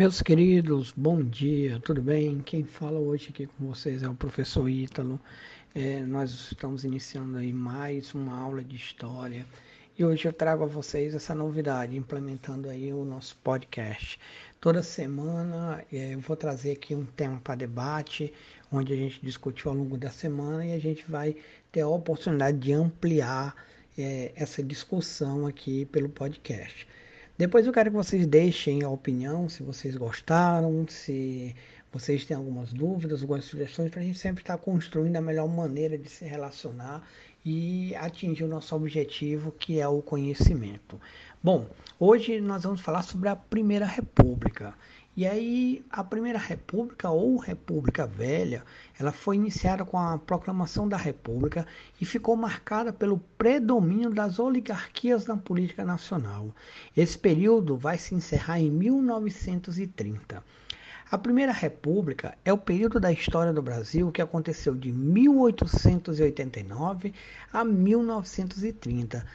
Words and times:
Meus 0.00 0.22
queridos, 0.22 0.94
bom 0.96 1.22
dia, 1.22 1.78
tudo 1.80 2.00
bem? 2.00 2.40
Quem 2.40 2.64
fala 2.64 2.98
hoje 2.98 3.28
aqui 3.28 3.46
com 3.46 3.66
vocês 3.66 4.02
é 4.02 4.08
o 4.08 4.14
professor 4.14 4.66
Ítalo. 4.66 5.20
É, 5.74 6.00
nós 6.00 6.30
estamos 6.30 6.84
iniciando 6.84 7.36
aí 7.36 7.52
mais 7.52 8.14
uma 8.14 8.34
aula 8.34 8.64
de 8.64 8.76
história 8.76 9.44
e 9.98 10.02
hoje 10.02 10.26
eu 10.26 10.32
trago 10.32 10.64
a 10.64 10.66
vocês 10.66 11.14
essa 11.14 11.34
novidade, 11.34 11.98
implementando 11.98 12.70
aí 12.70 12.90
o 12.94 13.04
nosso 13.04 13.36
podcast. 13.44 14.18
Toda 14.58 14.82
semana 14.82 15.84
é, 15.92 16.14
eu 16.14 16.20
vou 16.20 16.34
trazer 16.34 16.72
aqui 16.72 16.94
um 16.94 17.04
tema 17.04 17.38
para 17.38 17.56
debate, 17.56 18.32
onde 18.72 18.94
a 18.94 18.96
gente 18.96 19.20
discutiu 19.22 19.70
ao 19.70 19.76
longo 19.76 19.98
da 19.98 20.08
semana 20.08 20.64
e 20.64 20.72
a 20.72 20.78
gente 20.78 21.04
vai 21.10 21.36
ter 21.70 21.82
a 21.82 21.88
oportunidade 21.88 22.56
de 22.56 22.72
ampliar 22.72 23.54
é, 23.98 24.32
essa 24.34 24.62
discussão 24.62 25.46
aqui 25.46 25.84
pelo 25.84 26.08
podcast. 26.08 26.88
Depois 27.40 27.66
eu 27.66 27.72
quero 27.72 27.90
que 27.90 27.96
vocês 27.96 28.26
deixem 28.26 28.82
a 28.82 28.90
opinião, 28.90 29.48
se 29.48 29.62
vocês 29.62 29.96
gostaram, 29.96 30.86
se 30.86 31.56
vocês 31.90 32.26
têm 32.26 32.36
algumas 32.36 32.70
dúvidas, 32.70 33.22
algumas 33.22 33.46
sugestões, 33.46 33.90
para 33.90 34.02
a 34.02 34.04
gente 34.04 34.18
sempre 34.18 34.42
estar 34.42 34.58
construindo 34.58 35.16
a 35.16 35.22
melhor 35.22 35.48
maneira 35.48 35.96
de 35.96 36.06
se 36.10 36.26
relacionar 36.26 37.02
e 37.42 37.94
atingir 37.94 38.44
o 38.44 38.46
nosso 38.46 38.76
objetivo, 38.76 39.52
que 39.52 39.80
é 39.80 39.88
o 39.88 40.02
conhecimento. 40.02 41.00
Bom, 41.42 41.66
hoje 41.98 42.42
nós 42.42 42.64
vamos 42.64 42.82
falar 42.82 43.00
sobre 43.00 43.30
a 43.30 43.36
Primeira 43.36 43.86
República. 43.86 44.74
E 45.16 45.26
aí, 45.26 45.84
a 45.90 46.04
Primeira 46.04 46.38
República 46.38 47.10
ou 47.10 47.36
República 47.36 48.06
Velha, 48.06 48.62
ela 48.98 49.10
foi 49.10 49.34
iniciada 49.34 49.84
com 49.84 49.98
a 49.98 50.16
proclamação 50.16 50.88
da 50.88 50.96
República 50.96 51.66
e 52.00 52.04
ficou 52.04 52.36
marcada 52.36 52.92
pelo 52.92 53.18
predomínio 53.36 54.10
das 54.10 54.38
oligarquias 54.38 55.26
na 55.26 55.36
política 55.36 55.84
nacional. 55.84 56.54
Esse 56.96 57.18
período 57.18 57.76
vai 57.76 57.98
se 57.98 58.14
encerrar 58.14 58.60
em 58.60 58.70
1930. 58.70 60.44
A 61.10 61.18
Primeira 61.18 61.50
República 61.50 62.38
é 62.44 62.52
o 62.52 62.58
período 62.58 63.00
da 63.00 63.10
história 63.10 63.52
do 63.52 63.60
Brasil 63.60 64.12
que 64.12 64.22
aconteceu 64.22 64.76
de 64.76 64.92
1889 64.92 67.12
a 67.52 67.64
1930 67.64 69.26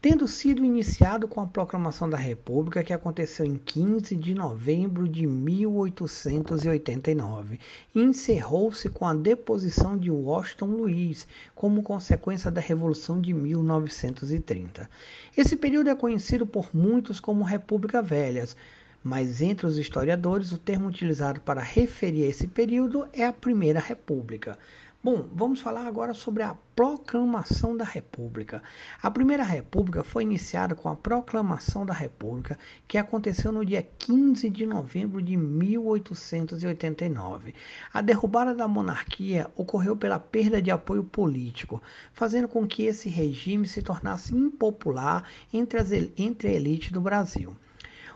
tendo 0.00 0.26
sido 0.26 0.64
iniciado 0.64 1.28
com 1.28 1.42
a 1.42 1.46
proclamação 1.46 2.08
da 2.08 2.16
República, 2.16 2.82
que 2.82 2.94
aconteceu 2.94 3.44
em 3.44 3.56
15 3.56 4.16
de 4.16 4.32
novembro 4.32 5.06
de 5.06 5.26
1889, 5.26 7.60
e 7.94 8.00
encerrou-se 8.00 8.88
com 8.88 9.06
a 9.06 9.12
deposição 9.12 9.98
de 9.98 10.10
Washington 10.10 10.68
Luiz, 10.68 11.28
como 11.54 11.82
consequência 11.82 12.50
da 12.50 12.62
Revolução 12.62 13.20
de 13.20 13.34
1930. 13.34 14.88
Esse 15.36 15.54
período 15.54 15.90
é 15.90 15.94
conhecido 15.94 16.46
por 16.46 16.74
muitos 16.74 17.20
como 17.20 17.44
República 17.44 18.00
Velhas, 18.00 18.56
mas 19.04 19.42
entre 19.42 19.66
os 19.66 19.76
historiadores 19.76 20.50
o 20.50 20.56
termo 20.56 20.88
utilizado 20.88 21.42
para 21.42 21.60
referir 21.60 22.24
a 22.24 22.28
esse 22.28 22.46
período 22.46 23.06
é 23.12 23.26
a 23.26 23.34
Primeira 23.34 23.80
República. 23.80 24.58
Bom, 25.02 25.26
vamos 25.32 25.62
falar 25.62 25.86
agora 25.86 26.12
sobre 26.12 26.42
a 26.42 26.54
proclamação 26.76 27.74
da 27.74 27.86
República. 27.86 28.62
A 29.00 29.10
Primeira 29.10 29.42
República 29.42 30.04
foi 30.04 30.24
iniciada 30.24 30.74
com 30.74 30.90
a 30.90 30.94
proclamação 30.94 31.86
da 31.86 31.94
República, 31.94 32.58
que 32.86 32.98
aconteceu 32.98 33.50
no 33.50 33.64
dia 33.64 33.82
15 33.82 34.50
de 34.50 34.66
novembro 34.66 35.22
de 35.22 35.38
1889. 35.38 37.54
A 37.94 38.02
derrubada 38.02 38.54
da 38.54 38.68
monarquia 38.68 39.50
ocorreu 39.56 39.96
pela 39.96 40.20
perda 40.20 40.60
de 40.60 40.70
apoio 40.70 41.02
político, 41.02 41.82
fazendo 42.12 42.46
com 42.46 42.66
que 42.66 42.82
esse 42.82 43.08
regime 43.08 43.66
se 43.66 43.80
tornasse 43.80 44.36
impopular 44.36 45.24
entre, 45.50 45.80
as, 45.80 45.90
entre 46.18 46.48
a 46.48 46.52
elite 46.52 46.92
do 46.92 47.00
Brasil. 47.00 47.56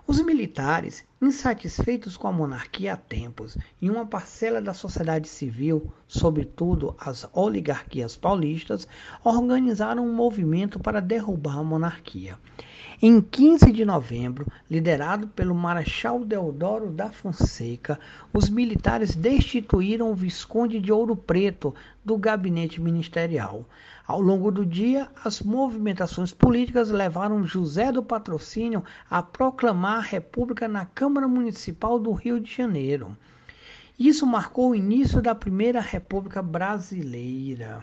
Os 0.07 0.21
militares, 0.21 1.03
insatisfeitos 1.21 2.15
com 2.15 2.29
a 2.29 2.33
monarquia 2.33 2.93
há 2.93 2.97
tempos, 2.97 3.57
e 3.81 3.89
uma 3.89 4.05
parcela 4.05 4.61
da 4.61 4.75
sociedade 4.75 5.27
civil, 5.27 5.91
sobretudo 6.07 6.95
as 6.99 7.27
oligarquias 7.33 8.15
paulistas, 8.15 8.87
organizaram 9.25 10.07
um 10.07 10.15
movimento 10.15 10.79
para 10.79 11.01
derrubar 11.01 11.59
a 11.59 11.65
monarquia. 11.65 12.39
Em 13.03 13.21
15 13.21 13.73
de 13.73 13.85
novembro, 13.85 14.47
liderado 14.71 15.27
pelo 15.27 15.55
Marechal 15.55 16.25
Deodoro 16.25 16.91
da 16.91 17.11
Fonseca, 17.11 17.99
os 18.33 18.49
militares 18.49 19.17
destituíram 19.17 20.13
o 20.13 20.15
Visconde 20.15 20.79
de 20.79 20.93
Ouro 20.93 21.17
Preto 21.17 21.75
do 22.05 22.17
gabinete 22.17 22.81
ministerial. 22.81 23.67
Ao 24.07 24.21
longo 24.21 24.51
do 24.51 24.65
dia, 24.65 25.09
as 25.25 25.43
movimentações 25.43 26.33
políticas 26.33 26.91
levaram 26.91 27.45
José 27.45 27.91
do 27.91 28.03
Patrocínio 28.03 28.85
a 29.11 29.21
proclamar 29.23 29.99
a 29.99 30.03
República 30.03 30.69
na 30.69 30.87
Câmara 30.87 31.27
Municipal 31.27 31.99
do 31.99 32.13
Rio 32.13 32.39
de 32.39 32.55
Janeiro. 32.55 33.17
Isso 33.99 34.25
marcou 34.25 34.71
o 34.71 34.75
início 34.75 35.21
da 35.21 35.35
Primeira 35.35 35.81
República 35.81 36.41
Brasileira. 36.41 37.83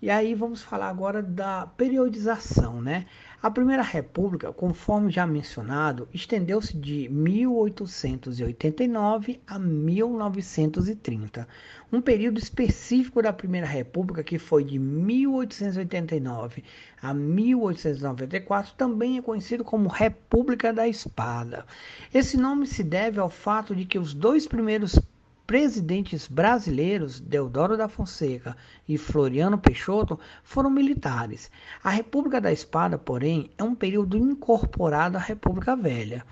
E 0.00 0.10
aí 0.10 0.34
vamos 0.34 0.62
falar 0.62 0.88
agora 0.88 1.22
da 1.22 1.66
periodização, 1.66 2.82
né? 2.82 3.06
A 3.46 3.50
Primeira 3.52 3.84
República, 3.84 4.52
conforme 4.52 5.08
já 5.08 5.24
mencionado, 5.24 6.08
estendeu-se 6.12 6.76
de 6.76 7.08
1889 7.08 9.40
a 9.46 9.56
1930. 9.56 11.46
Um 11.92 12.00
período 12.00 12.40
específico 12.40 13.22
da 13.22 13.32
Primeira 13.32 13.68
República, 13.68 14.24
que 14.24 14.36
foi 14.36 14.64
de 14.64 14.80
1889 14.80 16.64
a 17.00 17.14
1894, 17.14 18.74
também 18.76 19.18
é 19.18 19.22
conhecido 19.22 19.62
como 19.62 19.88
República 19.88 20.72
da 20.72 20.88
Espada. 20.88 21.64
Esse 22.12 22.36
nome 22.36 22.66
se 22.66 22.82
deve 22.82 23.20
ao 23.20 23.30
fato 23.30 23.76
de 23.76 23.84
que 23.84 23.96
os 23.96 24.12
dois 24.12 24.48
primeiros 24.48 24.98
presidentes 25.46 26.26
brasileiros, 26.26 27.20
Deodoro 27.20 27.76
da 27.76 27.88
Fonseca 27.88 28.56
e 28.88 28.98
Floriano 28.98 29.56
Peixoto, 29.56 30.18
foram 30.42 30.68
militares. 30.68 31.50
A 31.84 31.90
República 31.90 32.40
da 32.40 32.52
Espada, 32.52 32.98
porém, 32.98 33.50
é 33.56 33.62
um 33.62 33.74
período 33.74 34.16
incorporado 34.16 35.16
à 35.16 35.20
República 35.20 35.76
Velha. 35.76 36.24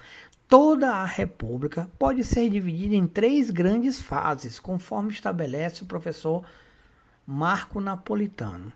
Toda 0.49 0.91
a 0.91 1.05
República 1.05 1.89
pode 1.99 2.25
ser 2.25 2.51
dividida 2.51 2.95
em 2.95 3.07
três 3.07 3.51
grandes 3.51 4.01
fases, 4.01 4.59
conforme 4.59 5.13
estabelece 5.13 5.83
o 5.83 5.87
professor 5.87 6.45
Marco 7.27 7.81
Napolitano. 7.81 8.73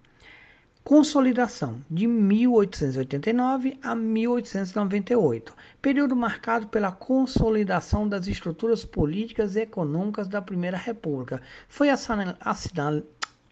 Consolidação 0.89 1.85
de 1.91 2.07
1889 2.07 3.79
a 3.83 3.95
1898, 3.95 5.55
período 5.83 6.17
marcado 6.17 6.67
pela 6.69 6.91
consolidação 6.91 8.09
das 8.09 8.27
estruturas 8.27 8.87
políticas 8.87 9.55
e 9.55 9.61
econômicas 9.61 10.29
da 10.29 10.41
Primeira 10.41 10.79
República. 10.79 11.43
Foi 11.69 11.91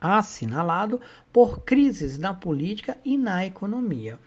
assinalado 0.01 0.99
por 1.31 1.61
crises 1.61 2.17
na 2.17 2.33
política 2.33 2.97
e 3.05 3.19
na 3.19 3.45
economia 3.45 4.19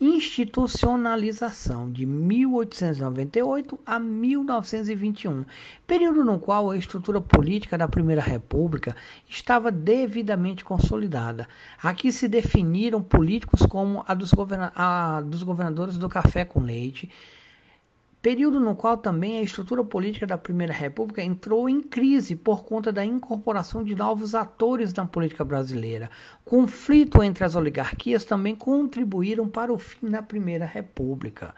institucionalização 0.00 1.90
de 1.90 2.06
1898 2.06 3.78
a 3.84 3.98
1921, 3.98 5.44
período 5.86 6.24
no 6.24 6.38
qual 6.38 6.70
a 6.70 6.76
estrutura 6.76 7.20
política 7.20 7.76
da 7.76 7.88
Primeira 7.88 8.22
República 8.22 8.94
estava 9.28 9.72
devidamente 9.72 10.64
consolidada. 10.64 11.48
Aqui 11.82 12.12
se 12.12 12.28
definiram 12.28 13.02
políticos 13.02 13.66
como 13.66 14.04
a 14.06 14.14
dos, 14.14 14.30
a 14.74 15.20
dos 15.22 15.42
governadores 15.42 15.98
do 15.98 16.08
café 16.08 16.44
com 16.44 16.60
leite, 16.60 17.10
período 18.20 18.58
no 18.58 18.74
qual 18.74 18.96
também 18.96 19.38
a 19.38 19.42
estrutura 19.42 19.84
política 19.84 20.26
da 20.26 20.36
Primeira 20.36 20.72
República 20.72 21.22
entrou 21.22 21.68
em 21.68 21.80
crise 21.80 22.34
por 22.34 22.64
conta 22.64 22.92
da 22.92 23.04
incorporação 23.04 23.84
de 23.84 23.94
novos 23.94 24.34
atores 24.34 24.92
na 24.92 25.06
política 25.06 25.44
brasileira. 25.44 26.10
Conflito 26.44 27.22
entre 27.22 27.44
as 27.44 27.54
oligarquias 27.54 28.24
também 28.24 28.56
contribuíram 28.56 29.48
para 29.48 29.72
o 29.72 29.78
fim 29.78 30.10
da 30.10 30.22
Primeira 30.22 30.66
República. 30.66 31.54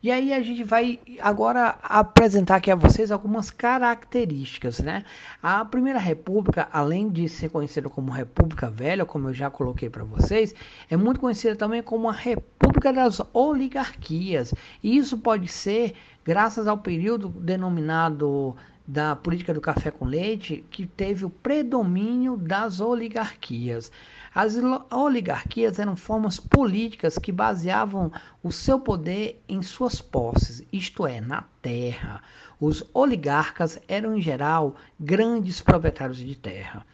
E 0.00 0.12
aí 0.12 0.32
a 0.32 0.40
gente 0.40 0.62
vai 0.62 1.00
agora 1.18 1.76
apresentar 1.82 2.56
aqui 2.56 2.70
a 2.70 2.76
vocês 2.76 3.10
algumas 3.10 3.50
características, 3.50 4.78
né? 4.78 5.04
A 5.42 5.64
Primeira 5.64 5.98
República, 5.98 6.68
além 6.72 7.08
de 7.08 7.28
ser 7.28 7.48
conhecida 7.48 7.90
como 7.90 8.12
República 8.12 8.70
Velha, 8.70 9.04
como 9.04 9.28
eu 9.28 9.34
já 9.34 9.50
coloquei 9.50 9.90
para 9.90 10.04
vocês, 10.04 10.54
é 10.88 10.96
muito 10.96 11.18
conhecida 11.18 11.56
também 11.56 11.82
como 11.82 12.08
a 12.08 12.12
República 12.12 12.92
das 12.92 13.20
Oligarquias. 13.32 14.54
E 14.84 14.96
isso 14.96 15.18
pode 15.18 15.48
ser 15.48 15.94
graças 16.24 16.68
ao 16.68 16.78
período 16.78 17.28
denominado 17.28 18.54
da 18.88 19.14
política 19.14 19.52
do 19.52 19.60
café 19.60 19.90
com 19.90 20.06
leite, 20.06 20.64
que 20.70 20.86
teve 20.86 21.22
o 21.22 21.28
predomínio 21.28 22.38
das 22.38 22.80
oligarquias. 22.80 23.92
As 24.34 24.54
oligarquias 24.90 25.78
eram 25.78 25.94
formas 25.94 26.40
políticas 26.40 27.18
que 27.18 27.30
baseavam 27.30 28.10
o 28.42 28.50
seu 28.50 28.80
poder 28.80 29.42
em 29.46 29.60
suas 29.60 30.00
posses, 30.00 30.62
isto 30.72 31.06
é, 31.06 31.20
na 31.20 31.44
terra. 31.60 32.22
Os 32.58 32.82
oligarcas 32.94 33.78
eram, 33.86 34.16
em 34.16 34.22
geral, 34.22 34.74
grandes 34.98 35.60
proprietários 35.60 36.16
de 36.16 36.34
terra. 36.34 36.86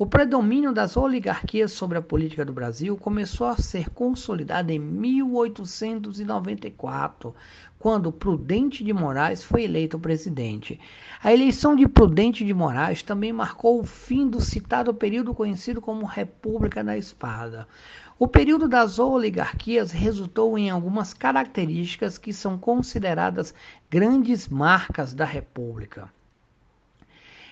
O 0.00 0.06
predomínio 0.06 0.72
das 0.72 0.96
oligarquias 0.96 1.72
sobre 1.72 1.98
a 1.98 2.02
política 2.02 2.44
do 2.44 2.52
Brasil 2.52 2.96
começou 2.96 3.48
a 3.48 3.56
ser 3.56 3.90
consolidado 3.90 4.70
em 4.70 4.78
1894, 4.78 7.34
quando 7.80 8.12
Prudente 8.12 8.84
de 8.84 8.92
Moraes 8.92 9.42
foi 9.42 9.64
eleito 9.64 9.98
presidente. 9.98 10.78
A 11.20 11.32
eleição 11.32 11.74
de 11.74 11.88
Prudente 11.88 12.44
de 12.44 12.54
Moraes 12.54 13.02
também 13.02 13.32
marcou 13.32 13.80
o 13.80 13.84
fim 13.84 14.28
do 14.28 14.40
citado 14.40 14.94
período 14.94 15.34
conhecido 15.34 15.80
como 15.80 16.06
República 16.06 16.84
da 16.84 16.96
Espada. 16.96 17.66
O 18.20 18.28
período 18.28 18.68
das 18.68 19.00
oligarquias 19.00 19.90
resultou 19.90 20.56
em 20.56 20.70
algumas 20.70 21.12
características 21.12 22.16
que 22.16 22.32
são 22.32 22.56
consideradas 22.56 23.52
grandes 23.90 24.46
marcas 24.46 25.12
da 25.12 25.24
República. 25.24 26.08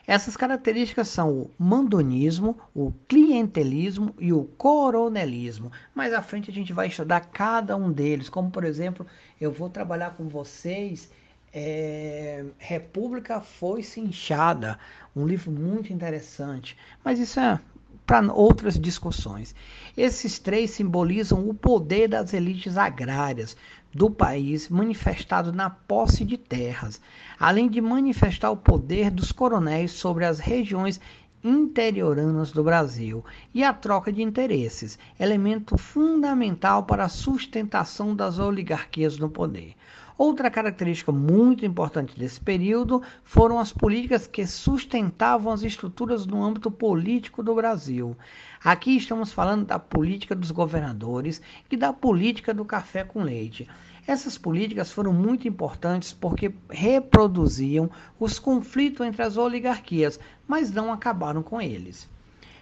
Essas 0.07 0.37
características 0.37 1.09
são 1.09 1.33
o 1.33 1.51
mandonismo, 1.59 2.57
o 2.75 2.93
clientelismo 3.09 4.15
e 4.21 4.33
o 4.33 4.45
coronelismo. 4.45 5.73
Mais 5.95 6.13
à 6.13 6.23
frente 6.23 6.51
a 6.51 6.55
gente 6.55 6.73
vai 6.73 6.87
estudar 6.87 7.21
cada 7.33 7.77
um 7.77 7.91
deles, 7.91 8.29
como 8.29 8.51
por 8.51 8.63
exemplo, 8.65 9.05
eu 9.41 9.51
vou 9.51 9.69
trabalhar 9.69 10.11
com 10.11 10.29
vocês 10.29 11.11
é, 11.53 12.45
República 12.59 13.41
Foi-se 13.41 13.99
Inchada, 13.99 14.79
um 15.15 15.27
livro 15.27 15.51
muito 15.51 15.93
interessante, 15.93 16.77
mas 17.03 17.19
isso 17.19 17.41
é 17.41 17.59
para 18.07 18.33
outras 18.33 18.79
discussões. 18.79 19.55
Esses 19.97 20.39
três 20.39 20.71
simbolizam 20.71 21.49
o 21.49 21.53
poder 21.53 22.09
das 22.09 22.33
elites 22.33 22.77
agrárias, 22.77 23.57
do 23.95 24.11
país 24.11 24.69
manifestado 24.69 25.53
na 25.53 25.71
posse 25.71 26.25
de 26.25 26.37
terras, 26.37 27.01
além 27.39 27.69
de 27.69 27.81
manifestar 27.81 28.51
o 28.51 28.57
poder 28.57 29.11
dos 29.11 29.33
coronéis 29.33 29.93
sobre 29.93 30.25
as 30.25 30.39
regiões 30.39 31.01
interioranas 31.43 32.51
do 32.51 32.65
Brasil 32.65 33.25
e 33.55 33.63
a 33.63 33.73
troca 33.73 34.13
de 34.13 34.23
interesses, 34.23 34.99
elemento 35.19 35.79
fundamental 35.79 36.83
para 36.83 37.05
a 37.05 37.09
sustentação 37.09 38.15
das 38.17 38.39
oligarquias 38.39 39.17
no 39.17 39.31
poder. 39.31 39.75
Outra 40.19 40.51
característica 40.51 41.13
muito 41.13 41.67
importante 41.67 42.19
desse 42.19 42.41
período 42.41 43.03
foram 43.23 43.59
as 43.59 43.71
políticas 43.71 44.27
que 44.27 44.47
sustentavam 44.47 45.53
as 45.53 45.63
estruturas 45.63 46.25
no 46.25 46.43
âmbito 46.43 46.71
político 46.71 47.43
do 47.43 47.55
Brasil. 47.55 48.17
Aqui 48.65 48.97
estamos 48.97 49.31
falando 49.31 49.67
da 49.67 49.79
política 49.79 50.35
dos 50.35 50.51
governadores 50.51 51.43
e 51.71 51.77
da 51.77 51.93
política 51.93 52.55
do 52.55 52.65
café 52.65 53.05
com 53.05 53.23
leite. 53.23 53.69
Essas 54.07 54.39
políticas 54.39 54.91
foram 54.91 55.13
muito 55.13 55.47
importantes 55.47 56.15
porque 56.15 56.55
reproduziam 56.71 57.91
os 58.19 58.39
conflitos 58.39 59.07
entre 59.07 59.23
as 59.23 59.37
oligarquias, 59.37 60.19
mas 60.49 60.73
não 60.73 60.91
acabaram 60.91 61.43
com 61.43 61.61
eles. 61.61 62.09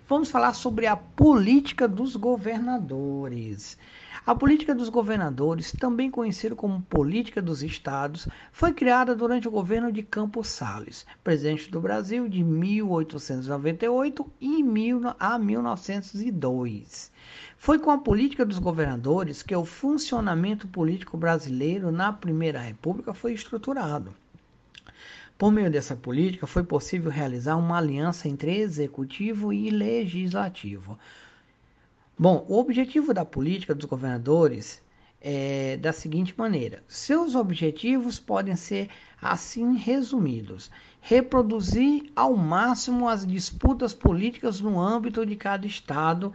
Vamos 0.06 0.30
falar 0.30 0.52
sobre 0.52 0.86
a 0.86 0.94
política 0.94 1.88
dos 1.88 2.14
governadores. 2.14 3.78
A 4.26 4.34
política 4.34 4.74
dos 4.74 4.90
governadores, 4.90 5.72
também 5.72 6.10
conhecida 6.10 6.54
como 6.54 6.82
política 6.82 7.40
dos 7.40 7.62
estados, 7.62 8.28
foi 8.52 8.74
criada 8.74 9.16
durante 9.16 9.48
o 9.48 9.50
governo 9.50 9.90
de 9.90 10.02
Campos 10.02 10.48
Salles, 10.48 11.06
presidente 11.22 11.70
do 11.70 11.80
Brasil 11.80 12.28
de 12.28 12.44
1898 12.44 14.30
a 15.18 15.38
1902. 15.38 17.10
Foi 17.56 17.78
com 17.78 17.90
a 17.90 17.96
política 17.96 18.44
dos 18.44 18.58
governadores 18.58 19.42
que 19.42 19.56
o 19.56 19.64
funcionamento 19.64 20.68
político 20.68 21.16
brasileiro 21.16 21.90
na 21.90 22.12
Primeira 22.12 22.60
República 22.60 23.14
foi 23.14 23.32
estruturado. 23.32 24.14
Por 25.36 25.50
meio 25.52 25.70
dessa 25.70 25.96
política, 25.96 26.46
foi 26.46 26.62
possível 26.62 27.10
realizar 27.10 27.56
uma 27.56 27.78
aliança 27.78 28.28
entre 28.28 28.56
executivo 28.58 29.52
e 29.52 29.70
legislativo, 29.70 30.98
Bom, 32.16 32.46
o 32.48 32.60
objetivo 32.60 33.12
da 33.12 33.24
política 33.24 33.74
dos 33.74 33.86
governadores 33.86 34.80
é 35.20 35.76
da 35.78 35.92
seguinte 35.92 36.32
maneira: 36.38 36.84
seus 36.86 37.34
objetivos 37.34 38.20
podem 38.20 38.54
ser 38.54 38.88
assim 39.20 39.76
resumidos: 39.76 40.70
reproduzir 41.00 42.12
ao 42.14 42.36
máximo 42.36 43.08
as 43.08 43.26
disputas 43.26 43.92
políticas 43.92 44.60
no 44.60 44.80
âmbito 44.80 45.26
de 45.26 45.34
cada 45.34 45.66
estado, 45.66 46.32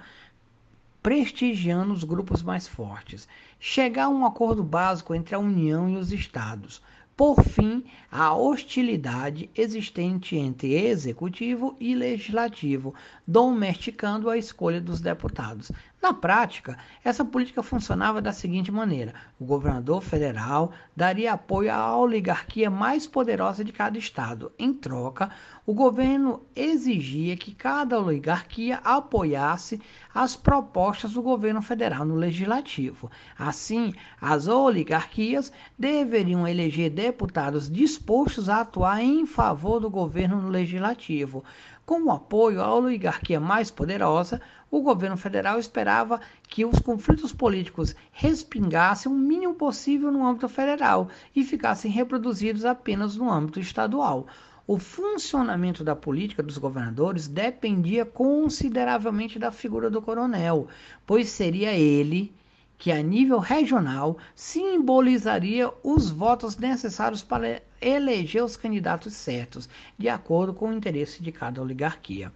prestigiando 1.01 1.93
os 1.93 2.03
grupos 2.03 2.43
mais 2.43 2.67
fortes, 2.67 3.25
chegar 3.57 4.05
a 4.05 4.09
um 4.09 4.25
acordo 4.25 4.61
básico 4.61 5.15
entre 5.15 5.33
a 5.33 5.39
União 5.39 5.89
e 5.89 5.95
os 5.95 6.11
estados, 6.11 6.81
por 7.19 7.43
fim, 7.43 7.83
a 8.09 8.33
hostilidade 8.33 9.49
existente 9.53 10.37
entre 10.37 10.73
executivo 10.73 11.75
e 11.77 11.93
legislativo, 11.93 12.95
domesticando 13.27 14.29
a 14.29 14.37
escolha 14.37 14.79
dos 14.79 15.01
deputados. 15.01 15.69
Na 16.01 16.13
prática, 16.13 16.77
essa 17.03 17.25
política 17.25 17.61
funcionava 17.61 18.21
da 18.21 18.31
seguinte 18.31 18.71
maneira: 18.71 19.13
o 19.37 19.43
governador 19.43 20.01
federal 20.01 20.71
daria 20.95 21.33
apoio 21.33 21.73
à 21.73 21.97
oligarquia 21.97 22.69
mais 22.69 23.05
poderosa 23.05 23.65
de 23.65 23.73
cada 23.73 23.97
estado. 23.97 24.49
Em 24.57 24.73
troca, 24.73 25.29
o 25.65 25.73
governo 25.73 26.41
exigia 26.55 27.35
que 27.35 27.53
cada 27.53 27.99
oligarquia 27.99 28.79
apoiasse 28.81 29.81
as 30.15 30.37
propostas 30.37 31.11
do 31.11 31.21
governo 31.21 31.61
federal 31.61 32.05
no 32.05 32.15
legislativo. 32.15 33.11
Assim, 33.37 33.93
as 34.21 34.47
oligarquias 34.47 35.51
deveriam 35.77 36.47
eleger 36.47 36.89
deputados 36.89 37.69
dispostos 37.69 38.47
a 38.47 38.61
atuar 38.61 39.03
em 39.03 39.25
favor 39.25 39.81
do 39.81 39.89
governo 39.89 40.41
no 40.41 40.47
legislativo. 40.47 41.43
Com 41.89 42.03
o 42.03 42.11
apoio 42.11 42.61
à 42.61 42.71
oligarquia 42.71 43.39
mais 43.39 43.71
poderosa, 43.71 44.39
o 44.69 44.79
governo 44.79 45.17
federal 45.17 45.57
esperava 45.57 46.21
que 46.47 46.63
os 46.63 46.77
conflitos 46.77 47.33
políticos 47.33 47.95
respingassem 48.11 49.11
o 49.11 49.15
mínimo 49.15 49.55
possível 49.55 50.11
no 50.11 50.23
âmbito 50.23 50.47
federal 50.47 51.09
e 51.35 51.43
ficassem 51.43 51.89
reproduzidos 51.89 52.63
apenas 52.63 53.15
no 53.15 53.27
âmbito 53.31 53.59
estadual. 53.59 54.27
O 54.67 54.77
funcionamento 54.77 55.83
da 55.83 55.95
política 55.95 56.43
dos 56.43 56.59
governadores 56.59 57.27
dependia 57.27 58.05
consideravelmente 58.05 59.39
da 59.39 59.51
figura 59.51 59.89
do 59.89 59.99
coronel, 59.99 60.67
pois 61.07 61.29
seria 61.29 61.73
ele 61.73 62.31
que, 62.79 62.93
a 62.93 63.03
nível 63.03 63.39
regional, 63.39 64.17
simbolizaria 64.33 65.69
os 65.83 66.09
votos 66.09 66.55
necessários 66.55 67.21
para 67.21 67.61
eleger 67.81 68.41
os 68.41 68.55
candidatos 68.55 69.13
certos, 69.13 69.67
de 69.97 70.07
acordo 70.07 70.53
com 70.53 70.69
o 70.69 70.73
interesse 70.73 71.21
de 71.21 71.29
cada 71.29 71.61
oligarquia. 71.61 72.31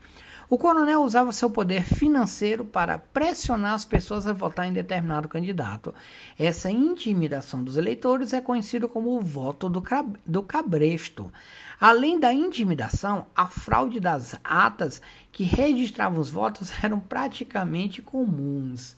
O 0.50 0.58
coronel 0.58 1.02
usava 1.02 1.32
seu 1.32 1.50
poder 1.50 1.84
financeiro 1.84 2.66
para 2.66 2.98
pressionar 2.98 3.74
as 3.74 3.86
pessoas 3.86 4.28
a 4.28 4.34
votar 4.34 4.68
em 4.68 4.74
determinado 4.74 5.30
candidato. 5.30 5.96
Essa 6.38 6.70
intimidação 6.70 7.64
dos 7.64 7.78
eleitores 7.78 8.34
é 8.34 8.42
conhecida 8.42 8.86
como 8.86 9.18
o 9.18 9.22
voto 9.22 9.70
do, 9.70 10.44
cabresto. 10.44 11.32
Além 11.80 12.20
da 12.20 12.34
intimidação, 12.34 13.28
a 13.34 13.48
fraude 13.48 14.02
das 14.02 14.36
atas 14.44 15.02
que 15.32 15.46
registravam 15.46 16.20
os 16.20 16.30
votos 16.30 16.70
eram 16.84 17.00
praticamente 17.00 18.02
comuns. 18.02 18.98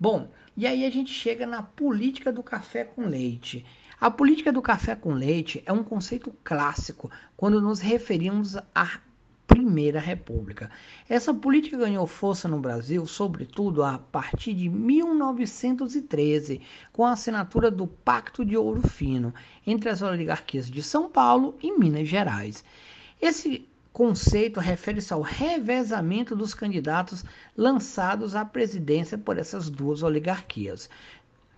Bom, 0.00 0.30
e 0.56 0.66
aí 0.66 0.86
a 0.86 0.90
gente 0.90 1.12
chega 1.12 1.46
na 1.46 1.62
política 1.62 2.32
do 2.32 2.42
café 2.42 2.84
com 2.84 3.02
leite. 3.02 3.66
A 4.00 4.10
política 4.10 4.50
do 4.50 4.62
café 4.62 4.96
com 4.96 5.12
leite 5.12 5.62
é 5.66 5.72
um 5.74 5.84
conceito 5.84 6.34
clássico 6.42 7.10
quando 7.36 7.60
nos 7.60 7.80
referimos 7.80 8.56
à 8.74 8.98
Primeira 9.46 10.00
República. 10.00 10.70
Essa 11.06 11.34
política 11.34 11.76
ganhou 11.76 12.06
força 12.06 12.48
no 12.48 12.58
Brasil, 12.58 13.04
sobretudo 13.04 13.82
a 13.82 13.98
partir 13.98 14.54
de 14.54 14.70
1913, 14.70 16.62
com 16.94 17.04
a 17.04 17.12
assinatura 17.12 17.70
do 17.70 17.86
Pacto 17.86 18.42
de 18.42 18.56
Ouro 18.56 18.88
Fino 18.88 19.34
entre 19.66 19.90
as 19.90 20.00
oligarquias 20.00 20.70
de 20.70 20.82
São 20.82 21.10
Paulo 21.10 21.58
e 21.60 21.78
Minas 21.78 22.08
Gerais. 22.08 22.64
Esse 23.20 23.68
conceito 23.92 24.60
refere-se 24.60 25.12
ao 25.12 25.20
revezamento 25.20 26.36
dos 26.36 26.54
candidatos 26.54 27.24
lançados 27.56 28.34
à 28.34 28.44
presidência 28.44 29.18
por 29.18 29.38
essas 29.38 29.68
duas 29.68 30.02
oligarquias. 30.02 30.88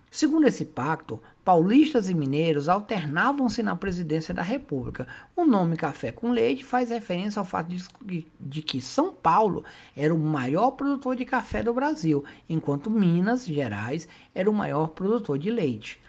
Segundo 0.09 0.45
esse 0.45 0.63
pacto, 0.63 1.19
paulistas 1.43 2.07
e 2.07 2.13
mineiros 2.13 2.69
alternavam-se 2.69 3.63
na 3.63 3.75
presidência 3.75 4.31
da 4.31 4.43
República. 4.43 5.07
O 5.35 5.43
nome 5.43 5.75
Café 5.75 6.11
com 6.11 6.31
Leite 6.31 6.63
faz 6.63 6.91
referência 6.91 7.39
ao 7.39 7.45
fato 7.45 7.69
de, 8.05 8.27
de, 8.39 8.61
que 8.61 8.79
São 8.79 9.11
Paulo 9.11 9.65
era 9.97 10.13
o 10.13 10.19
maior 10.19 10.69
produtor 10.71 11.15
de 11.15 11.25
café 11.25 11.63
do 11.63 11.73
Brasil, 11.73 12.23
enquanto 12.47 12.91
Minas 12.91 13.43
Gerais 13.43 14.07
era 14.35 14.47
o 14.47 14.53
maior 14.53 14.89
produtor 14.89 15.39
de 15.39 15.49
leite. 15.49 15.99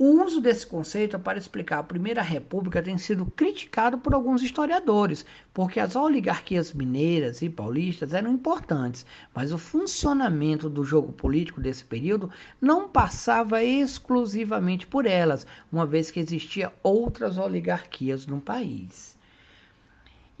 O 0.00 0.22
uso 0.24 0.40
desse 0.40 0.64
conceito 0.64 1.18
para 1.18 1.40
explicar 1.40 1.80
a 1.80 1.82
Primeira 1.82 2.22
República 2.22 2.80
tem 2.80 2.96
sido 2.96 3.26
criticado 3.26 3.98
por 3.98 4.14
alguns 4.14 4.44
historiadores, 4.44 5.26
porque 5.52 5.80
as 5.80 5.96
oligarquias 5.96 6.72
mineiras 6.72 7.42
e 7.42 7.50
paulistas 7.50 8.14
eram 8.14 8.30
importantes, 8.30 9.04
mas 9.34 9.52
o 9.52 9.58
funcionamento 9.58 10.70
do 10.70 10.84
jogo 10.84 11.12
político 11.12 11.60
desse 11.60 11.84
período 11.84 12.30
não 12.60 12.88
passava 12.88 13.64
exclusivamente 13.64 14.86
por 14.86 15.04
elas, 15.04 15.44
uma 15.70 15.84
vez 15.84 16.12
que 16.12 16.20
existia 16.20 16.72
outras 16.80 17.36
oligarquias 17.36 18.24
no 18.24 18.40
país. 18.40 19.17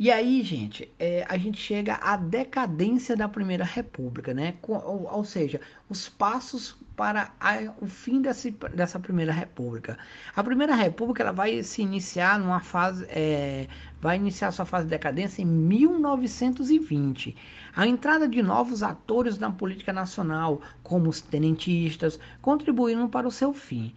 E 0.00 0.12
aí, 0.12 0.44
gente, 0.44 0.88
é, 0.96 1.26
a 1.28 1.36
gente 1.36 1.58
chega 1.60 1.94
à 1.96 2.16
decadência 2.16 3.16
da 3.16 3.28
Primeira 3.28 3.64
República, 3.64 4.32
né? 4.32 4.54
ou, 4.62 5.12
ou, 5.12 5.24
seja, 5.24 5.60
os 5.90 6.08
passos 6.08 6.78
para 6.94 7.32
a, 7.40 7.74
o 7.80 7.86
fim 7.86 8.22
desse, 8.22 8.52
dessa 8.72 9.00
Primeira 9.00 9.32
República. 9.32 9.98
A 10.36 10.44
Primeira 10.44 10.76
República 10.76 11.24
ela 11.24 11.32
vai 11.32 11.64
se 11.64 11.82
iniciar 11.82 12.38
numa 12.38 12.60
fase, 12.60 13.06
é, 13.08 13.66
vai 14.00 14.14
iniciar 14.14 14.52
sua 14.52 14.64
fase 14.64 14.84
de 14.84 14.90
decadência 14.90 15.42
em 15.42 15.46
1920. 15.46 17.36
A 17.74 17.84
entrada 17.84 18.28
de 18.28 18.40
novos 18.40 18.84
atores 18.84 19.36
na 19.36 19.50
política 19.50 19.92
nacional, 19.92 20.62
como 20.80 21.10
os 21.10 21.20
tenentistas, 21.20 22.20
contribuíram 22.40 23.08
para 23.08 23.26
o 23.26 23.32
seu 23.32 23.52
fim. 23.52 23.92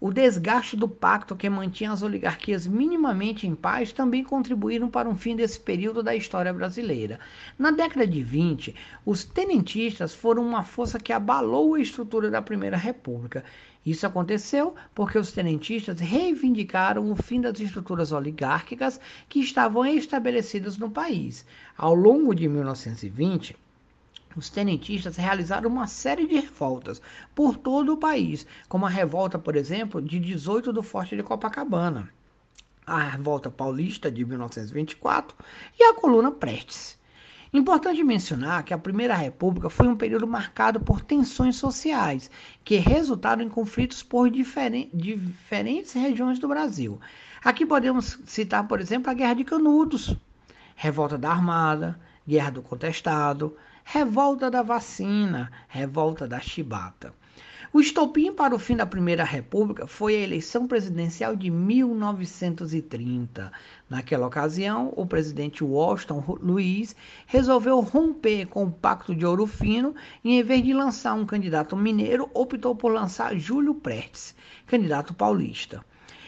O 0.00 0.12
desgaste 0.12 0.76
do 0.76 0.88
pacto 0.88 1.36
que 1.36 1.48
mantinha 1.48 1.92
as 1.92 2.02
oligarquias 2.02 2.66
minimamente 2.66 3.46
em 3.46 3.54
paz 3.54 3.92
também 3.92 4.24
contribuíram 4.24 4.90
para 4.90 5.08
um 5.08 5.16
fim 5.16 5.36
desse 5.36 5.58
período 5.58 6.02
da 6.02 6.14
história 6.16 6.52
brasileira. 6.52 7.20
Na 7.56 7.70
década 7.70 8.06
de 8.06 8.22
20, 8.22 8.74
os 9.06 9.24
tenentistas 9.24 10.12
foram 10.12 10.44
uma 10.44 10.64
força 10.64 10.98
que 10.98 11.12
abalou 11.12 11.74
a 11.74 11.80
estrutura 11.80 12.28
da 12.28 12.42
Primeira 12.42 12.76
República. 12.76 13.44
Isso 13.86 14.06
aconteceu 14.06 14.74
porque 14.94 15.16
os 15.16 15.30
tenentistas 15.30 16.00
reivindicaram 16.00 17.10
o 17.10 17.14
fim 17.14 17.40
das 17.40 17.60
estruturas 17.60 18.12
oligárquicas 18.12 19.00
que 19.28 19.40
estavam 19.40 19.86
estabelecidas 19.86 20.76
no 20.76 20.90
país. 20.90 21.46
Ao 21.78 21.94
longo 21.94 22.34
de 22.34 22.48
1920, 22.48 23.56
os 24.36 24.50
tenentistas 24.50 25.16
realizaram 25.16 25.68
uma 25.68 25.86
série 25.86 26.26
de 26.26 26.34
revoltas 26.34 27.00
por 27.34 27.56
todo 27.56 27.92
o 27.92 27.96
país, 27.96 28.46
como 28.68 28.86
a 28.86 28.90
revolta, 28.90 29.38
por 29.38 29.56
exemplo, 29.56 30.00
de 30.00 30.18
18 30.18 30.72
do 30.72 30.82
Forte 30.82 31.16
de 31.16 31.22
Copacabana, 31.22 32.08
a 32.86 32.98
revolta 32.98 33.50
paulista 33.50 34.10
de 34.10 34.24
1924 34.24 35.36
e 35.78 35.84
a 35.84 35.94
coluna 35.94 36.30
Prestes. 36.30 36.98
Importante 37.54 38.02
mencionar 38.02 38.64
que 38.64 38.74
a 38.74 38.78
Primeira 38.78 39.14
República 39.14 39.70
foi 39.70 39.86
um 39.86 39.94
período 39.94 40.26
marcado 40.26 40.80
por 40.80 41.00
tensões 41.00 41.54
sociais, 41.54 42.28
que 42.64 42.78
resultaram 42.78 43.42
em 43.42 43.48
conflitos 43.48 44.02
por 44.02 44.28
diferen 44.28 44.90
diferentes 44.92 45.92
regiões 45.92 46.40
do 46.40 46.48
Brasil. 46.48 47.00
Aqui 47.44 47.64
podemos 47.64 48.18
citar, 48.26 48.66
por 48.66 48.80
exemplo, 48.80 49.08
a 49.08 49.14
Guerra 49.14 49.34
de 49.34 49.44
Canudos, 49.44 50.16
Revolta 50.74 51.16
da 51.16 51.30
Armada, 51.30 51.96
Guerra 52.26 52.50
do 52.50 52.62
Contestado, 52.62 53.56
revolta 53.84 54.50
da 54.50 54.62
vacina, 54.62 55.52
revolta 55.68 56.26
da 56.26 56.40
chibata. 56.40 57.14
O 57.72 57.80
estopim 57.80 58.32
para 58.32 58.54
o 58.54 58.58
fim 58.58 58.76
da 58.76 58.86
Primeira 58.86 59.24
República 59.24 59.86
foi 59.86 60.14
a 60.14 60.20
eleição 60.20 60.66
presidencial 60.66 61.36
de 61.36 61.50
1930. 61.50 63.52
Naquela 63.90 64.26
ocasião, 64.26 64.92
o 64.96 65.04
presidente 65.04 65.64
Washington 65.64 66.38
Luiz 66.40 66.94
resolveu 67.26 67.80
romper 67.80 68.46
com 68.46 68.64
o 68.64 68.70
Pacto 68.70 69.14
de 69.14 69.26
Ouro 69.26 69.46
Fino 69.46 69.94
e, 70.22 70.38
em 70.38 70.42
vez 70.42 70.62
de 70.62 70.72
lançar 70.72 71.14
um 71.14 71.26
candidato 71.26 71.76
mineiro, 71.76 72.30
optou 72.32 72.76
por 72.76 72.92
lançar 72.92 73.36
Júlio 73.36 73.74
Prestes, 73.74 74.36
candidato 74.66 75.12
paulista. 75.12 75.84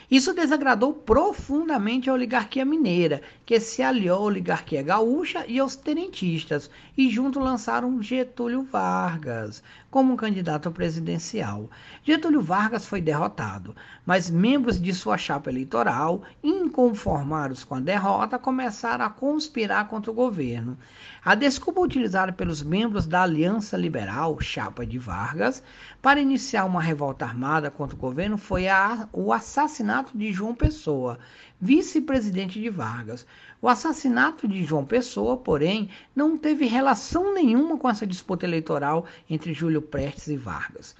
Isso 0.09 0.33
desagradou 0.33 0.95
profundamente 0.95 2.09
a 2.09 2.13
oligarquia 2.13 2.65
mineira, 2.65 3.21
que 3.45 3.59
se 3.59 3.83
aliou 3.83 4.19
à 4.19 4.23
oligarquia 4.23 4.83
gaúcha 4.83 5.45
e 5.49 5.59
aos 5.59 5.75
tenentistas, 5.75 6.71
e 6.97 7.11
junto 7.11 7.41
lançaram 7.41 8.01
Getúlio 8.01 8.63
Vargas 8.63 9.63
como 9.97 10.15
candidato 10.15 10.71
presidencial. 10.71 11.71
Getúlio 12.05 12.43
Vargas 12.43 12.85
foi 12.85 13.01
derrotado, 13.01 13.75
mas 14.05 14.29
membros 14.29 14.79
de 14.79 14.93
sua 14.93 15.17
chapa 15.17 15.49
eleitoral, 15.49 16.23
inconformados 16.45 17.65
com 17.65 17.77
a 17.77 17.81
derrota, 17.81 18.39
começaram 18.39 19.07
a 19.07 19.09
conspirar 19.09 19.89
contra 19.89 20.11
o 20.11 20.15
governo. 20.15 20.77
A 21.25 21.35
desculpa 21.35 21.81
utilizada 21.81 22.31
pelos 22.31 22.63
membros 22.63 23.07
da 23.07 23.23
Aliança 23.23 23.75
Liberal, 23.75 24.39
chapa 24.39 24.85
de 24.85 24.99
Vargas, 24.99 25.63
para 26.03 26.21
iniciar 26.21 26.67
uma 26.67 26.83
revolta 26.83 27.25
armada 27.25 27.71
contra 27.71 27.97
o 27.97 27.99
governo 27.99 28.37
foi 28.37 28.69
a, 28.69 29.09
o 29.15 29.33
assassinato 29.33 30.15
de 30.15 30.31
João 30.31 30.55
Pessoa, 30.55 31.19
vice-presidente 31.61 32.61
de 32.61 32.69
Vargas. 32.69 33.27
O 33.61 33.69
assassinato 33.69 34.47
de 34.47 34.65
João 34.65 34.85
Pessoa, 34.85 35.37
porém, 35.37 35.89
não 36.15 36.37
teve 36.37 36.67
relação 36.67 37.33
nenhuma 37.33 37.79
com 37.79 37.89
essa 37.89 38.07
disputa 38.07 38.47
eleitoral 38.47 39.07
entre 39.29 39.55
Júlio 39.55 39.83
Prestes 39.83 40.29
e 40.29 40.37
Vargas. 40.37 40.95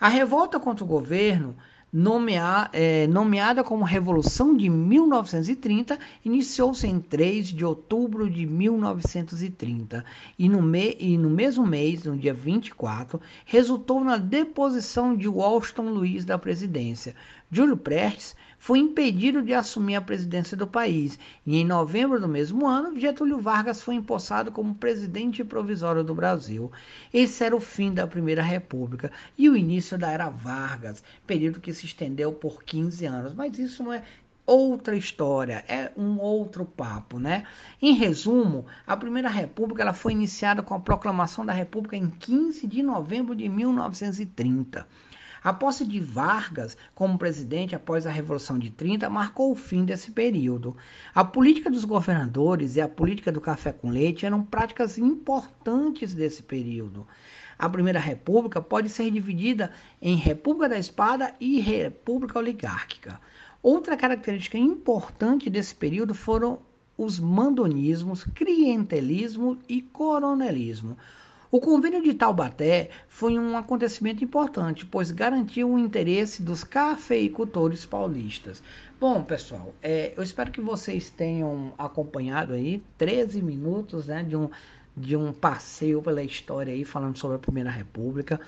A 0.00 0.08
revolta 0.08 0.60
contra 0.60 0.84
o 0.84 0.88
governo 0.88 1.56
é, 2.72 3.06
nomeada 3.06 3.64
como 3.64 3.82
Revolução 3.82 4.54
de 4.54 4.68
1930, 4.68 5.98
iniciou-se 6.22 6.86
em 6.86 7.00
3 7.00 7.48
de 7.48 7.64
outubro 7.64 8.28
de 8.28 8.44
1930 8.46 10.04
e 10.38 10.48
no, 10.48 10.60
me, 10.60 10.96
e 10.98 11.16
no 11.16 11.30
mesmo 11.30 11.66
mês, 11.66 12.04
no 12.04 12.16
dia 12.16 12.34
24, 12.34 13.18
resultou 13.46 14.04
na 14.04 14.18
deposição 14.18 15.16
de 15.16 15.28
Washington 15.28 15.90
Luiz 15.90 16.24
da 16.26 16.36
presidência. 16.36 17.14
Júlio 17.50 17.76
Prestes 17.76 18.36
foi 18.58 18.80
impedido 18.80 19.40
de 19.40 19.54
assumir 19.54 19.94
a 19.94 20.00
presidência 20.00 20.56
do 20.56 20.66
país 20.66 21.18
e, 21.46 21.56
em 21.56 21.64
novembro 21.64 22.20
do 22.20 22.28
mesmo 22.28 22.66
ano, 22.66 22.98
Getúlio 22.98 23.38
Vargas 23.38 23.80
foi 23.80 23.94
empossado 23.94 24.50
como 24.50 24.74
presidente 24.74 25.44
provisório 25.44 26.02
do 26.02 26.14
Brasil. 26.14 26.70
Esse 27.12 27.44
era 27.44 27.54
o 27.54 27.60
fim 27.60 27.94
da 27.94 28.06
Primeira 28.06 28.42
República 28.42 29.12
e 29.36 29.48
o 29.48 29.56
início 29.56 29.96
da 29.96 30.10
Era 30.10 30.28
Vargas, 30.28 31.02
período 31.26 31.60
que 31.60 31.72
se 31.72 31.86
estendeu 31.86 32.32
por 32.32 32.64
15 32.64 33.06
anos. 33.06 33.32
Mas 33.32 33.58
isso 33.58 33.82
não 33.82 33.92
é 33.92 34.02
outra 34.44 34.96
história, 34.96 35.62
é 35.68 35.92
um 35.94 36.18
outro 36.18 36.64
papo, 36.64 37.18
né? 37.18 37.44
Em 37.82 37.92
resumo, 37.92 38.64
a 38.86 38.96
Primeira 38.96 39.28
República 39.28 39.82
ela 39.82 39.92
foi 39.92 40.12
iniciada 40.12 40.62
com 40.62 40.74
a 40.74 40.80
proclamação 40.80 41.44
da 41.44 41.52
República 41.52 41.96
em 41.96 42.08
15 42.08 42.66
de 42.66 42.82
novembro 42.82 43.36
de 43.36 43.46
1930. 43.46 44.86
A 45.42 45.52
posse 45.52 45.84
de 45.84 46.00
Vargas 46.00 46.76
como 46.94 47.18
presidente 47.18 47.74
após 47.74 48.06
a 48.06 48.10
Revolução 48.10 48.58
de 48.58 48.70
30 48.70 49.08
marcou 49.08 49.52
o 49.52 49.56
fim 49.56 49.84
desse 49.84 50.10
período. 50.10 50.76
A 51.14 51.24
política 51.24 51.70
dos 51.70 51.84
governadores 51.84 52.74
e 52.74 52.80
a 52.80 52.88
política 52.88 53.30
do 53.30 53.40
café 53.40 53.72
com 53.72 53.90
leite 53.90 54.26
eram 54.26 54.42
práticas 54.42 54.98
importantes 54.98 56.12
desse 56.12 56.42
período. 56.42 57.06
A 57.58 57.68
Primeira 57.68 58.00
República 58.00 58.60
pode 58.60 58.88
ser 58.88 59.10
dividida 59.10 59.72
em 60.02 60.16
República 60.16 60.68
da 60.68 60.78
Espada 60.78 61.34
e 61.40 61.60
República 61.60 62.38
Oligárquica. 62.38 63.20
Outra 63.62 63.96
característica 63.96 64.58
importante 64.58 65.50
desse 65.50 65.74
período 65.74 66.14
foram 66.14 66.60
os 66.96 67.20
mandonismos, 67.20 68.24
clientelismo 68.24 69.58
e 69.68 69.82
coronelismo. 69.82 70.96
O 71.50 71.60
convênio 71.60 72.02
de 72.02 72.12
Taubaté 72.12 72.90
foi 73.08 73.38
um 73.38 73.56
acontecimento 73.56 74.22
importante, 74.22 74.84
pois 74.84 75.10
garantiu 75.10 75.70
o 75.70 75.78
interesse 75.78 76.42
dos 76.42 76.62
cafeicultores 76.62 77.86
paulistas. 77.86 78.62
Bom, 79.00 79.24
pessoal, 79.24 79.74
é, 79.82 80.12
eu 80.14 80.22
espero 80.22 80.50
que 80.50 80.60
vocês 80.60 81.08
tenham 81.08 81.72
acompanhado 81.78 82.52
aí 82.52 82.82
13 82.98 83.40
minutos 83.40 84.08
né, 84.08 84.22
de, 84.22 84.36
um, 84.36 84.50
de 84.94 85.16
um 85.16 85.32
passeio 85.32 86.02
pela 86.02 86.22
história 86.22 86.74
aí, 86.74 86.84
falando 86.84 87.16
sobre 87.16 87.36
a 87.36 87.40
Primeira 87.40 87.70
República. 87.70 88.38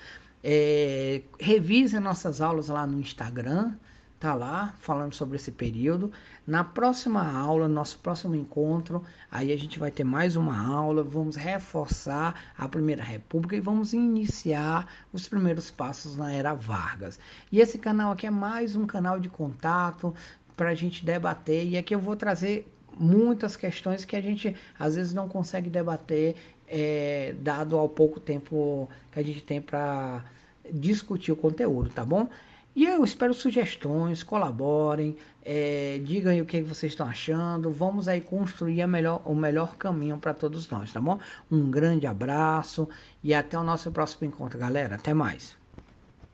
É, 0.43 1.23
revisem 1.39 1.99
nossas 1.99 2.39
aulas 2.39 2.67
lá 2.67 2.85
no 2.85 2.99
Instagram, 2.99 3.73
tá 4.19 4.35
lá 4.35 4.75
falando 4.79 5.15
sobre 5.15 5.37
esse 5.37 5.51
período. 5.51 6.11
Na 6.51 6.65
próxima 6.65 7.25
aula, 7.25 7.65
nosso 7.65 7.97
próximo 7.99 8.35
encontro, 8.35 9.01
aí 9.31 9.53
a 9.53 9.57
gente 9.57 9.79
vai 9.79 9.89
ter 9.89 10.03
mais 10.03 10.35
uma 10.35 10.61
aula, 10.61 11.01
vamos 11.01 11.37
reforçar 11.37 12.51
a 12.57 12.67
Primeira 12.67 13.01
República 13.01 13.55
e 13.55 13.61
vamos 13.61 13.93
iniciar 13.93 14.85
os 15.13 15.29
primeiros 15.29 15.71
passos 15.71 16.17
na 16.17 16.29
era 16.33 16.53
Vargas. 16.53 17.17
E 17.49 17.61
esse 17.61 17.77
canal 17.77 18.11
aqui 18.11 18.27
é 18.27 18.29
mais 18.29 18.75
um 18.75 18.85
canal 18.85 19.17
de 19.17 19.29
contato 19.29 20.13
para 20.57 20.71
a 20.71 20.75
gente 20.75 21.05
debater 21.05 21.65
e 21.65 21.77
aqui 21.77 21.95
eu 21.95 22.01
vou 22.01 22.17
trazer 22.17 22.69
muitas 22.99 23.55
questões 23.55 24.03
que 24.03 24.17
a 24.17 24.21
gente 24.21 24.53
às 24.77 24.97
vezes 24.97 25.13
não 25.13 25.29
consegue 25.29 25.69
debater 25.69 26.35
é, 26.67 27.33
dado 27.39 27.77
ao 27.77 27.87
pouco 27.87 28.19
tempo 28.19 28.89
que 29.09 29.19
a 29.21 29.23
gente 29.23 29.41
tem 29.41 29.61
para 29.61 30.25
discutir 30.69 31.31
o 31.31 31.35
conteúdo, 31.37 31.89
tá 31.91 32.03
bom? 32.03 32.27
E 32.75 32.85
eu 32.85 33.03
espero 33.03 33.33
sugestões, 33.33 34.23
colaborem, 34.23 35.17
é, 35.43 35.99
digam 36.03 36.31
aí 36.31 36.41
o 36.41 36.45
que 36.45 36.61
vocês 36.61 36.93
estão 36.93 37.07
achando. 37.07 37.71
Vamos 37.71 38.07
aí 38.07 38.21
construir 38.21 38.85
melhor, 38.87 39.21
o 39.25 39.35
melhor 39.35 39.75
caminho 39.75 40.17
para 40.17 40.33
todos 40.33 40.69
nós, 40.69 40.91
tá 40.93 41.01
bom? 41.01 41.19
Um 41.49 41.69
grande 41.69 42.07
abraço 42.07 42.87
e 43.23 43.33
até 43.33 43.57
o 43.57 43.63
nosso 43.63 43.91
próximo 43.91 44.27
encontro, 44.27 44.57
galera. 44.57 44.95
Até 44.95 45.13
mais. 45.13 45.60